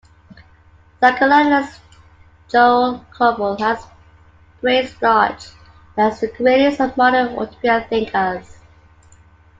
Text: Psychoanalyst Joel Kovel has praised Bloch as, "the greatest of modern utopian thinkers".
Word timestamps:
Psychoanalyst 0.99 1.79
Joel 2.49 3.05
Kovel 3.15 3.59
has 3.59 3.85
praised 4.59 4.99
Bloch 4.99 5.53
as, 5.95 6.19
"the 6.21 6.27
greatest 6.37 6.81
of 6.81 6.97
modern 6.97 7.33
utopian 7.33 7.83
thinkers". 7.87 8.57